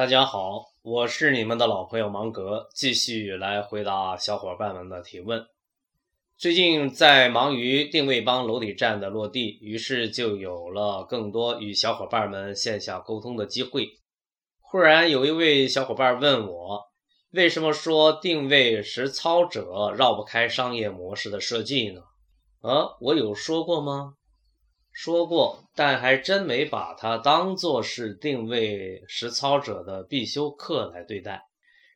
[0.00, 5.44] 大家好，我是你们的老朋友芒格，继续来回答小伙伴们的提问。
[6.38, 13.90] 最近在忙于定位帮楼底站的落地，于是就有了更多与小伙伴们线下沟通的机会。
[14.62, 16.80] 忽然有一位小伙伴问我，
[17.32, 22.00] 为什么说定位实操者绕不开商业模式的设计呢？
[22.62, 24.14] 啊，我有说过吗？
[24.92, 31.46] 说过，但还真没把它当做是定位实操者的必修课来对待。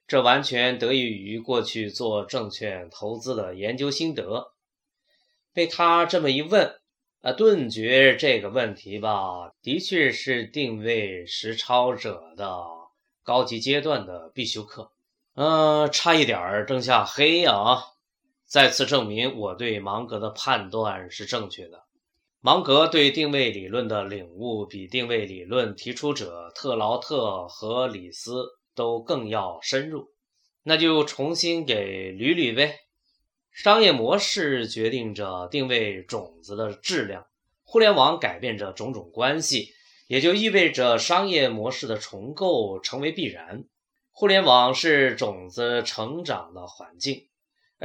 [0.07, 4.53] 这完全得益于过去做证券投资的研究心得。
[5.53, 6.75] 被他这么一问，
[7.23, 12.65] 啊，顿觉这个问题吧，的确是定位实操者的
[13.23, 14.91] 高级阶段的必修课。
[15.35, 17.83] 嗯，差一点儿灯下黑啊！
[18.47, 21.84] 再次证明我对芒格的判断是正确的。
[22.47, 28.45] 芒格对定位理论的领悟，比定位理论提出者特劳特和李斯
[28.75, 30.11] 都更要深入。
[30.63, 32.81] 那就重新给捋捋呗。
[33.51, 37.25] 商业模式决定着定位种子的质量，
[37.65, 39.71] 互联网改变着种种关系，
[40.07, 43.65] 也就意味着商业模式的重构成为必然。
[44.13, 47.27] 互联网是种子成长的环境。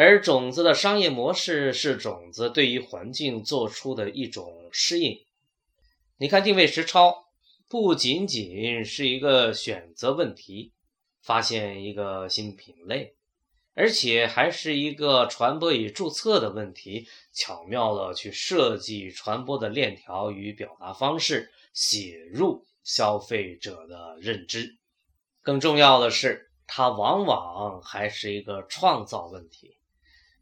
[0.01, 5.25] 而种子的商业模式是种子对于环境做出的一种适应。
[6.15, 7.25] 你看，定位实操
[7.67, 10.71] 不仅仅是一个选择问题，
[11.21, 13.13] 发现一个新品类，
[13.73, 17.05] 而且还是一个传播与注册的问题。
[17.33, 24.77] 巧妙的去设计传播的链条与表达方式，写入消费者的认知。
[25.41, 29.75] 更重要的是，它往往还是一个创造问题。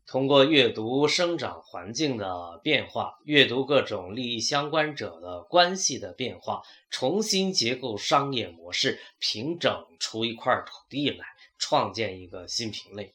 [0.07, 11.25] 通过阅读生长环境的变化，阅读各种利益相关者的关系的变化，重新结构商业模式，平整出一块土地来，
[11.59, 13.13] 创建一个新品类，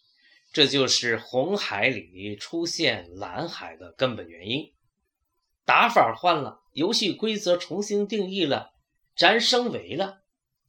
[0.53, 4.71] 这就是红海里出现蓝海的根本原因。
[5.65, 8.75] 打法换了，游戏规则重新定义了，
[9.17, 10.19] 咱升维了，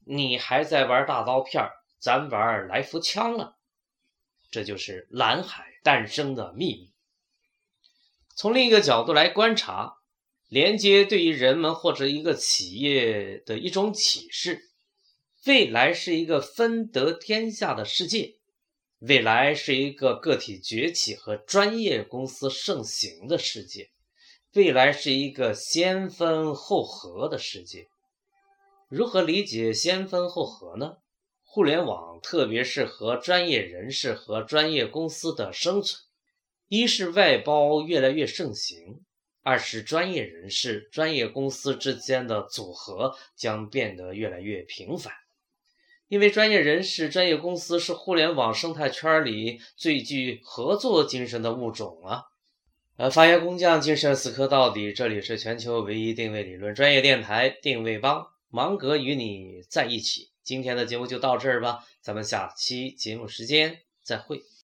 [0.06, 1.62] 你还在玩大刀片
[2.00, 3.58] 咱玩来福枪了。
[4.54, 6.94] 这就是蓝海诞生的秘密。
[8.36, 9.96] 从另一个角度来观察，
[10.48, 14.62] 连接对于人们或者一个企业的一种启示：
[15.48, 18.36] 未来是一个分得天下的世界，
[19.00, 23.90] 未来是一个个体崛起和专业公司盛行的世界，
[24.54, 27.88] 未来是一个先分后合的世界。
[28.88, 30.98] 如何理解先分后合呢？
[31.54, 36.02] 互联网特别适合专业人士和专业公司的生存。
[36.68, 39.02] 一是外包越来越盛行，
[39.44, 45.14] 二是专业人士、专业公司之间的组合将变得越来越频繁。
[46.08, 52.24] 因为专业人士、专业公司是互联网生态圈里最具合作精神的物种啊！
[52.98, 54.92] 呃，发言工匠精神死磕到底。
[54.92, 60.33] 这里是全球唯一定位理论专业电台——定位帮，芒格与你在一起。
[60.44, 64.44] 今天的节目就到这儿吧，咱们下期节目时间再会。